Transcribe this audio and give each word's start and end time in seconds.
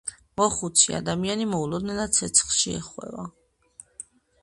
მოხუცი 0.39 0.95
ადამიანი 1.01 1.47
მოულოდნელად 1.53 2.19
ცეცხლში 2.19 2.77
ეხვევა. 2.83 3.31